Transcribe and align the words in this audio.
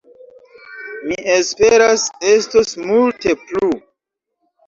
Mi 1.09 1.17
esperas, 1.33 2.05
estos 2.31 2.71
multe 2.87 3.35
plu! 3.43 3.69